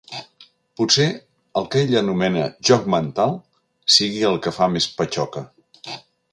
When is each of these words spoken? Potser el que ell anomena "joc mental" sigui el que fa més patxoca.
Potser 0.79 1.05
el 1.61 1.67
que 1.75 1.83
ell 1.87 1.93
anomena 1.99 2.47
"joc 2.71 2.89
mental" 2.95 3.37
sigui 3.99 4.27
el 4.33 4.43
que 4.47 4.57
fa 4.59 4.73
més 4.79 4.91
patxoca. 4.99 5.49